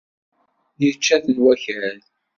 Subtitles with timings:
[0.81, 1.99] Yečča-ten wakal.